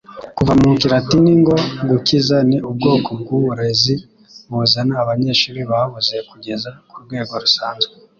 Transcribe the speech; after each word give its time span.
Kuva 0.37 0.51
mu 0.59 0.69
kilatini 0.81 1.31
ngo 1.41 1.55
"gukiza", 1.89 2.37
ni 2.49 2.57
ubwoko 2.69 3.09
bwuburezi 3.21 3.93
buzana 4.51 4.93
abanyeshuri 5.03 5.61
babuze 5.71 6.15
kugeza 6.29 6.69
kurwego 6.91 7.33
rusanzwe 7.43 7.93